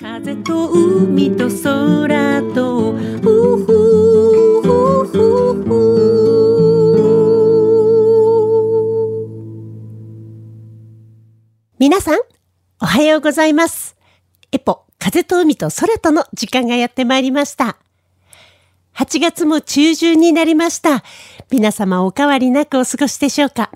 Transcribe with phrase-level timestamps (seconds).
[0.00, 3.66] 風と海と空とふふ
[4.62, 4.72] ふ
[5.04, 5.12] ふ
[5.62, 5.76] ふ
[11.78, 12.20] 皆さん、
[12.80, 13.94] おはようございます。
[14.52, 17.76] エポ、風と海と空との時間がやってまいりました。
[18.94, 21.04] 8月も中旬になりました。
[21.50, 23.70] 皆様お変わりなくお過ごしでしょうか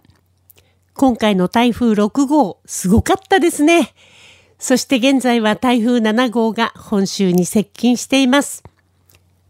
[0.94, 3.92] 今回の台風6号、すごかったですね。
[4.58, 8.62] そして現在は台風7号が本州に接近しています。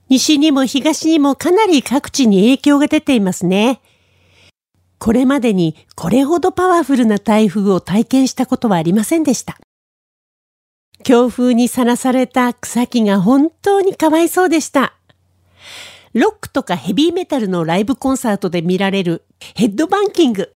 [0.09, 3.81] 西にも東にもかなり各地に影響が出ていますね。
[4.98, 9.59] これまでにこれほどパワフルな台風を体験したことはありませんでした。
[11.03, 14.95] 強風にさらされた草木が本当にかわいそうでした。
[16.15, 20.53] ロックとかヘビーメタルのライブコンサートで見られるヘッドバンキング。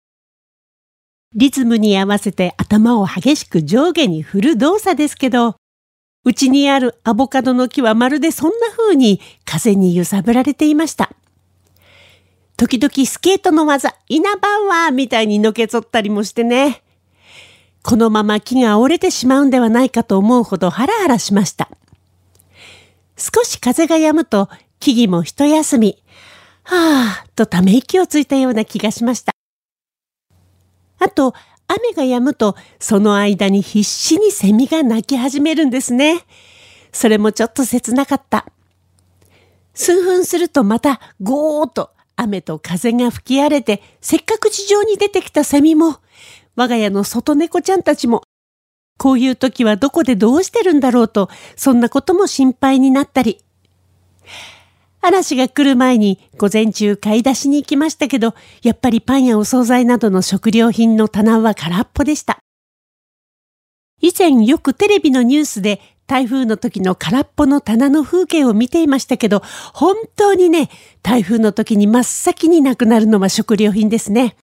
[1.36, 5.58] リズムに合わせて頭を激しく上下に振る動作ですけど、
[6.24, 11.12] うちにあるアボカドの木はまるでそんな風に風に揺さぶられていました。
[12.58, 16.82] 時々スケートの技、イナバウアーみたいにのけぞったりもしてね。
[17.84, 21.70] このまま木が折れてしまうんではないかと思うほどハラハラしました。
[23.18, 26.02] 少し風が止むと木々も一休み、
[26.64, 29.35] はぁ、とため息をついたような気がしました。
[31.06, 31.36] あと、
[31.68, 36.26] 雨が止むと、その間に必死にセミが鳴き始めるんですね。
[36.92, 38.48] それもちょっと切なかった。
[39.76, 46.00] 数分するとまたゴーッと雨と風が吹き荒れて、せっかく地上に出てきたセミも、
[46.56, 48.24] 我が家の外猫ちゃんたちも、
[48.98, 53.45] こういう時はどこでどうしてるんだろうと、そんなことも心配になったり。
[55.06, 62.40] 嵐が来る前に午前中買い出しに行きましたけど、やっぱりパンやお惣菜などの食料品の棚は空っぽでした。
[64.02, 69.42] 以前よくテレビのニュースで台風の時の空っぽの棚の風景を見ていましたけど、
[69.74, 70.70] 本当にね、
[71.02, 74.36] 台風の時に真っ先になくなるのは食料品ですね。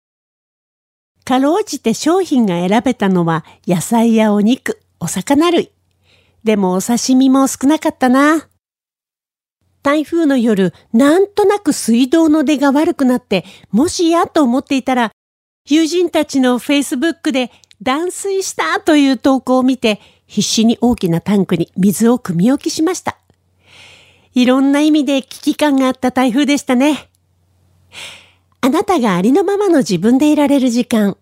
[1.24, 5.70] かろうじて商品が選べたのは野菜やお肉、お魚類。
[6.42, 8.48] でもお刺身も少なかったな。
[9.82, 15.12] 台風の夜、なんとなく水道の出が悪くなって、もしやと思っていたら、
[15.68, 17.50] 友人たちのフェイスブックで
[17.82, 23.18] 断水したという投稿を見て、必死に大きなタンクに水を汲み置きしました。
[24.34, 27.08] いろんな意味で危機感があった台風でしたね。
[28.60, 31.16] あなたがありのままの自分でいられる時間。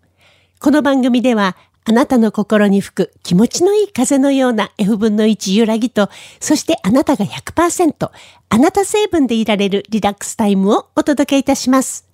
[0.61, 8.11] この番組では、あなたの心に吹く気持ちのいい風のような F 分の1揺らぎと、そしてあなたが100%、
[8.49, 12.07] あなた成分でいられるリラックスタイムをお届けいたします。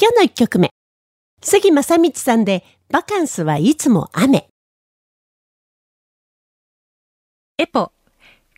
[0.00, 0.70] 今日の一曲目。
[1.42, 4.48] 杉正道さんで、バカンスはいつも雨。
[7.58, 7.92] エポ、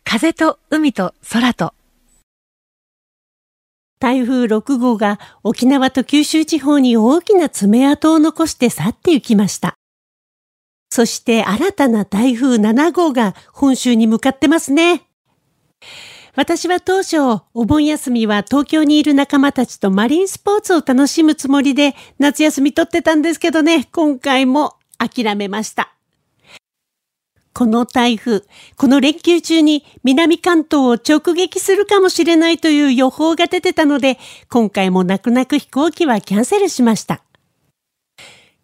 [0.03, 1.73] 風と海と空と。
[3.99, 9.76] 台風6号が沖縄と九州地方に大きな爪痕を残して去って行きました。
[10.97, 15.03] そして新たな台風7号が本州に向かってますね。
[16.35, 17.17] 私は当初、
[17.53, 25.93] お盆休みは東京にいる仲間たちとマリンスポーツを楽しむつもりで夏休み取ってたんですけどね、今回も諦めました。
[27.53, 28.41] この台風、
[28.75, 34.17] この連休中に南関東を直撃するかもしれないという予報が出てたので、
[34.49, 37.21] 今回も泣く泣く飛行機はキャンセルしました。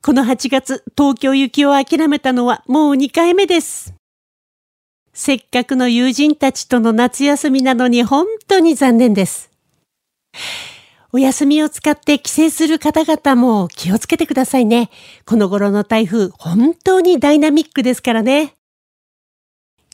[0.05, 3.93] この8月、東京行きを諦めたのはもう2回目です。
[5.13, 9.49] せっかくの友人たちとの夏休みなのに本当に残念です。
[11.13, 14.89] お休みを使って帰省する方々も気をつけてくださいね。
[15.23, 18.55] この頃の台風、本当にダイナミックですからね。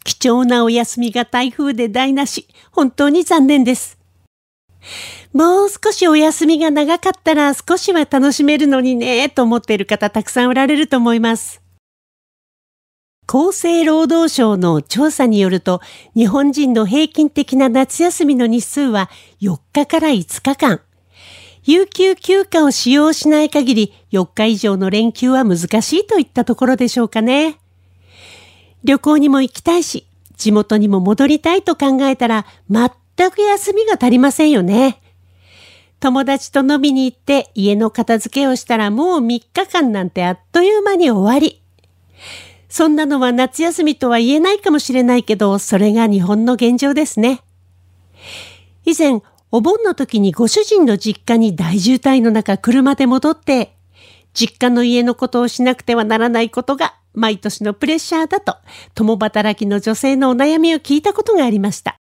[0.04, 3.99] 貴重なお休みが台風で台無し、本当に残念です。
[5.34, 11.62] もう少しお休みが長かったら少しは楽しめるのにね、と思っている方たくさんおられると思います。
[13.28, 15.82] 厚生労働省の調査によると、
[16.16, 20.82] 日本人の平均的な夏休みの日数は4日から5日間。
[21.64, 27.60] 有給休暇を使用しない限り4日以上の連休は難しいといったところでしょうかね。
[28.84, 32.90] 旅行にも行きたいし、地元にも戻りたいと考えたら全
[33.32, 35.02] く休みが足りませんよね。
[36.00, 41.62] 友達と飲みに行って家の片付けをしたらもう3日間なんてあっという間に終わり。
[42.70, 47.42] そんなのは夏休みとは言えないかもしれないけど、それが日本の現状ですね。
[48.86, 53.76] 以前、お盆の時にご主人の実家に大渋滞の中車で戻って、
[54.34, 58.56] 実家の家のことをしなくてはならないことが毎年のプレッシャーだと、
[58.94, 61.99] 共働きの女性のお悩みを聞いたことがありました。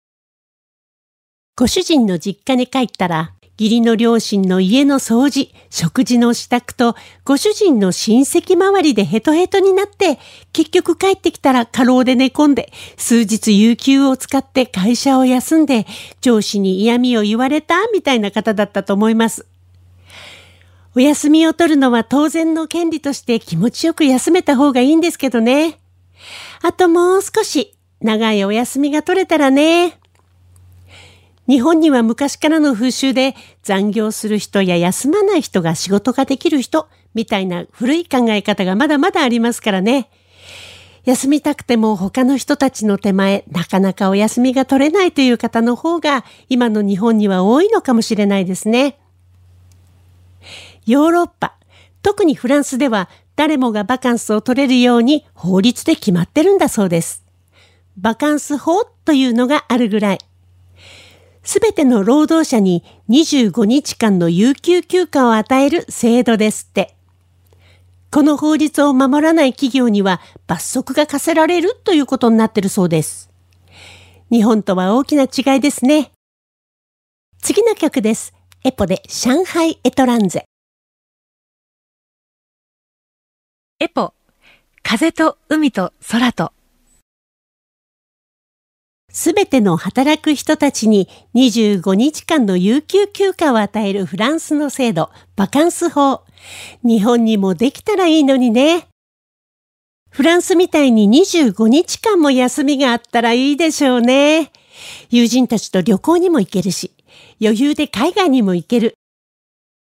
[1.58, 6.94] ご主人の実家に帰ったら、義理の両親の家の掃除、食事の支度と、
[7.24, 10.18] ご主人の親戚周りでヘトヘトになって、
[10.52, 15.86] 結局帰ってきたら過労で寝込んで、数日有給を使って会社を休んで、
[16.20, 19.46] 上司に嫌味を言われたみたいな方だったと思います。
[20.94, 25.78] お休みを取るのは当然の権利として気持ちよく休めた方がいいんですけどね。
[26.60, 29.98] あともう少し長いお休みが取れたらね。
[31.48, 40.10] 日本には昔からの風習で残業する人や休まない人が仕事ができる人みたいな古い考え方がまだまだありますからね。
[41.04, 48.98] 休みたくても他の人たちの手前、なかなかお休みが取れないという方の方が今の日本には多いのかもしれないですね。
[50.84, 51.54] ヨーロッパ、
[52.02, 57.24] 特にフランスでは誰もがバカンスを取れるように法律で決まってるんだそうです。
[57.96, 60.18] バカンス法というのがあるぐらい。
[61.46, 66.96] すべての労働者に25日間の有給休暇を与える制度ですって。
[68.10, 73.30] この法律を守らない企業には罰則が課せられるということになってるそうです。
[74.28, 76.10] 日本とは大きな違いですね。
[77.40, 78.34] 次の曲です。
[78.64, 80.46] エポで上海エトランゼ。
[83.78, 84.14] エポ、
[84.82, 86.55] 風と海と空と。
[89.16, 96.22] すべての働く人たちに25日間の有給休暇を与えるフランスの制度、バカンス法。
[96.84, 98.88] 日本にもできたらいいのにね。
[100.10, 104.52] フランスみたいに25日間も休みがあったらいいでしょうね。
[105.08, 106.92] 友人たちと旅行にも行けるし、
[107.40, 108.96] 余裕で海外にも行ける。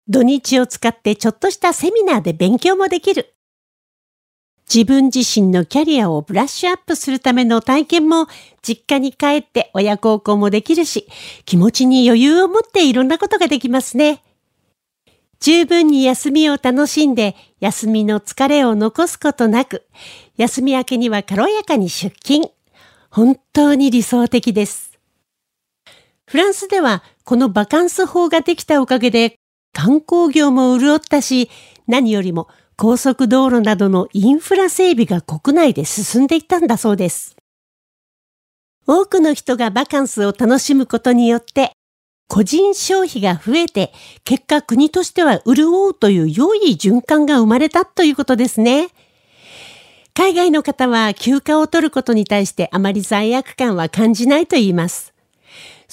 [0.07, 3.33] 土日を使ってちょっとしたセミナーで勉強もできる。
[4.73, 8.25] 自分自身のキャリアをブラッシュアップするための体験も
[8.63, 11.07] 実家に帰って親孝行もできるし、
[11.45, 14.23] 気持ちに余裕を持っていろんなことができますね。
[15.39, 19.85] 十分に休みを楽しんで、休みの疲れを残すことなく、
[20.37, 22.49] 休み明けには軽やかに出勤。
[23.11, 24.97] 本当に理想的です。
[26.25, 29.35] フランスではこのバカンス法ができたおかげで
[29.71, 31.51] 観光業も潤ったし、
[31.85, 37.35] 何よりも高速道路などのインフラ整備が国内で進んでいったんだそうです。
[38.85, 41.71] 多くの人がバカンスを楽しむことによって、
[42.27, 43.93] 個人消費が増えて、
[44.23, 48.89] 結果国としては潤うという良い循環が生まれたということですね。
[50.15, 55.12] 海外の方は休暇を取ることに対してあまり罪悪感は感じないと言います。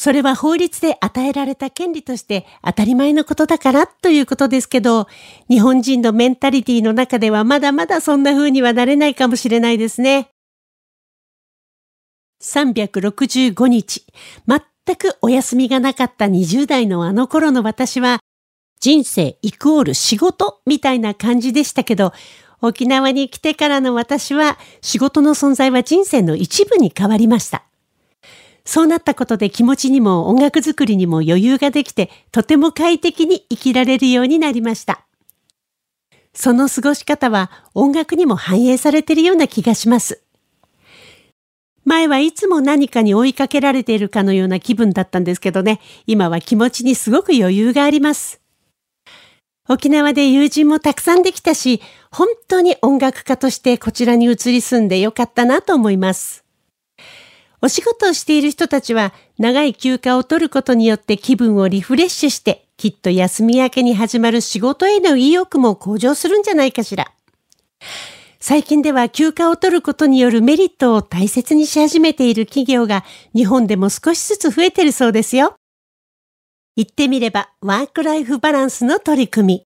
[0.00, 5.08] それは法律で与えられた権利として当たり前のことだからということですけど、
[5.50, 10.30] 日本人のメンタリティの中ではまだまだそんな風にはなれないかもしれないですね。
[12.42, 14.06] 365日、
[14.48, 18.20] 全くお休みがなかった20代のあの頃の私は、
[18.80, 22.14] 人生イコール仕事みたいな感じでしたけど、
[22.62, 27.69] 沖縄に来てからの私は仕事の存在は人生の一部に変わりました。
[28.64, 35.06] そうなったことで気持ちにも音楽作りにも余裕ができて、とても快適に生きられるようになりました。
[36.32, 40.22] その過ごし方は音楽にも反映されているような気がします。
[41.84, 48.40] 前はいつも何かに追いかけられているかのような気分だったんですけどね、今は気持ちにすごく余裕があります。
[49.68, 56.44] 沖縄で友人もたくさんできたし、本当に音楽家としてこちらに移り住んでよかったなと思います。
[57.62, 67.12] お仕事をしている人たちは長い休暇を取ることによって気分をリフレッシュしてきっと休み明けに始まる仕事への意欲も向上するんじゃないかしら。
[68.42, 75.56] 最近では休暇を取ることによるメリットを大切にし始めている企業が日本でも少しずつ増えてるそうですよ。
[76.74, 79.66] 言ってみればワークライフバランスの取り組み。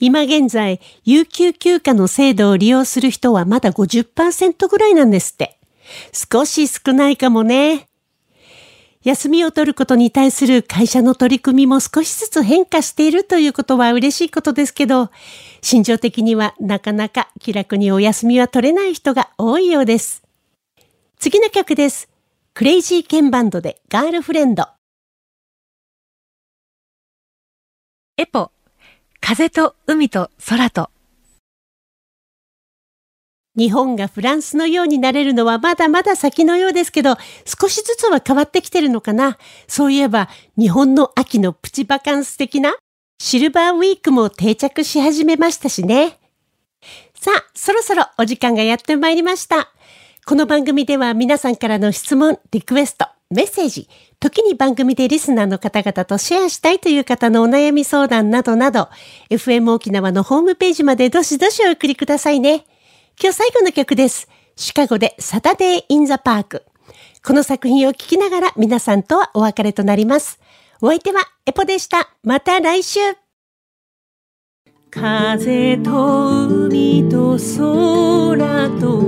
[0.00, 5.57] 今現在、有給休暇の制度を利用する人はまだ50%ぐらいなんですって。
[6.12, 7.88] 少し少ないかもね。
[9.04, 15.10] 休みを取ることに対する会社の取り組みも少しずつ変化しているということは嬉しいことですけど、
[15.62, 20.22] 心情的にはなかなか気楽にお休みは取れない人が多いようです。
[21.18, 22.08] 次の曲です。
[22.54, 24.66] クレイジーケンバンドでガールフレンド。
[28.16, 28.50] エポ、
[29.20, 30.90] 風と海と空と。
[33.58, 39.36] 日本がフランスのようになれるのはまだまだ先のようですけど、少しずつは変わってきてるのかな。
[39.66, 42.76] そういえば、日本の秋のプチバカンス的な
[43.20, 46.18] シルバーウィークも定着し始めましたしね。
[47.20, 49.72] さあ、そろそろお時間がやってまいりました。
[50.24, 53.88] この番組では皆さんからの質問、リクエスト、メッセージ、
[54.20, 58.88] 時に番組でリスナーの方々とシェアしたいという方のお悩み相談などなど、
[59.30, 62.64] FM 沖縄のホームページまでどしどしお送りくださいね。
[63.20, 64.28] 今日最後の曲です。
[64.54, 66.64] シカゴでサタデー・イン・ザ・パーク。
[67.24, 70.38] この作品を聴きながら皆さんとはお別れとなります。
[70.80, 72.10] お相手はエポでした。
[72.22, 73.00] また来週
[74.88, 79.00] 風と海と空と